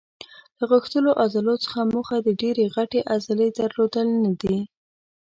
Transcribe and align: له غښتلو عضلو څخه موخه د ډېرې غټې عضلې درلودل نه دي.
له 0.57 0.63
غښتلو 0.71 1.11
عضلو 1.21 1.55
څخه 1.63 1.79
موخه 1.93 2.17
د 2.21 2.29
ډېرې 2.41 2.65
غټې 2.75 2.99
عضلې 3.13 3.47
درلودل 3.59 4.07
نه 4.23 4.31
دي. 4.41 4.57